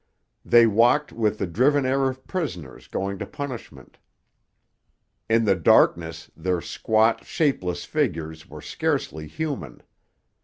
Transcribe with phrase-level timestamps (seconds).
[0.43, 3.99] They walked with the driven air of prisoners going to punishment.
[5.29, 9.83] In the darkness their squat, shapeless figures were scarcely human.